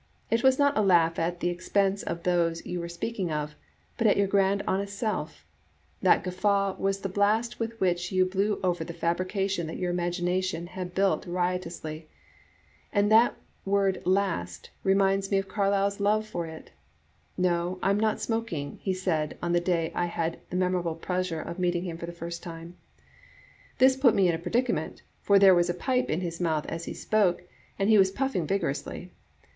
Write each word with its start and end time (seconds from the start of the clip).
It 0.31 0.41
was 0.41 0.57
not 0.57 0.75
a 0.75 0.81
laugh 0.81 1.19
at 1.19 1.41
the 1.41 1.49
expense 1.49 2.01
of 2.01 2.23
those 2.23 2.65
you 2.65 2.79
were 2.79 2.89
speak 2.89 3.19
ing 3.19 3.31
of, 3.31 3.53
but 3.99 4.07
at 4.07 4.17
your 4.17 4.25
grand 4.25 4.63
honest 4.67 4.97
self. 4.97 5.45
That 6.01 6.23
guffaw 6.23 6.75
was 6.79 7.01
the 7.01 7.07
blast 7.07 7.59
with 7.59 7.79
which 7.79 8.11
you 8.11 8.25
blew 8.25 8.59
over 8.63 8.83
the 8.83 8.95
fabrication 8.95 9.67
that 9.67 9.77
your 9.77 9.91
imagination 9.91 10.65
had 10.65 10.95
built 10.95 11.27
riotously. 11.27 12.07
And 12.91 13.11
that 13.11 13.35
word 13.63 14.01
Am/ 14.03 14.47
reminds 14.83 15.29
me 15.29 15.37
of 15.37 15.47
Carlyle's 15.47 15.99
love 15.99 16.25
for 16.25 16.47
it. 16.47 16.71
'No, 17.37 17.77
I'm 17.83 17.99
not 17.99 18.19
smoking,' 18.19 18.79
he 18.81 18.95
said 18.95 19.37
on 19.39 19.53
the 19.53 19.59
day 19.59 19.91
I 19.93 20.07
had 20.07 20.39
the 20.49 20.55
mem 20.55 20.71
orable 20.73 20.99
pleasure 20.99 21.41
of 21.41 21.59
meeting 21.59 21.83
him 21.83 21.99
for 21.99 22.07
the 22.07 22.11
first 22.11 22.41
time. 22.41 22.69
Digitized 22.69 22.71
by 22.71 22.73
VjOOQ 22.73 22.73
IC 22.73 22.73
5. 22.73 22.73
A. 22.73 23.21
JSartfe. 23.21 23.75
zxrii 23.75 23.77
This 23.77 23.95
put 23.97 24.15
me 24.15 24.27
in 24.27 24.33
a 24.33 24.39
predicament, 24.39 25.01
for 25.21 25.37
there 25.37 25.53
was 25.53 25.69
a 25.69 25.75
pipe 25.75 26.09
in 26.09 26.21
his 26.21 26.41
mouth 26.41 26.65
as 26.65 26.85
he 26.85 26.93
spoke, 26.95 27.43
and 27.77 27.87
he 27.87 27.99
was 27.99 28.09
puffing 28.09 28.47
vigorously. 28.47 29.11